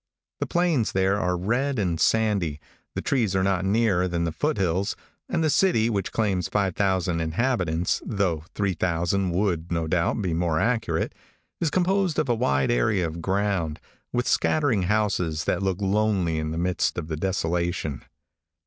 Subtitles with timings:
[0.39, 2.59] The plains there are red and sandy;
[2.95, 4.95] the trees are not nearer than the foot hills;
[5.29, 11.13] and the city, which claims 5,000 inhabitants, though 3,000 would, no doubt, be more accurate,
[11.59, 13.79] is composed of a wide area of ground,
[14.11, 18.01] with scattering houses that look lonely in the midst of the desolation.